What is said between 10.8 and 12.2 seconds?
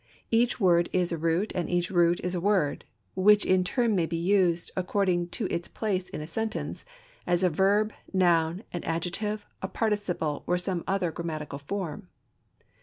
other grammatical form.